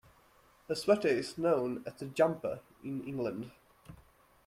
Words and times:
A 0.67 0.75
sweater 0.75 1.09
is 1.09 1.37
known 1.37 1.83
as 1.85 2.01
a 2.01 2.07
jumper 2.07 2.61
in 2.83 3.03
England. 3.03 3.51